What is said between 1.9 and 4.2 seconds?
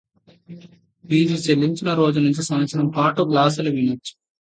రోజు నుంచి సంవత్సరం పాటు క్లాసులు వినొచ్చు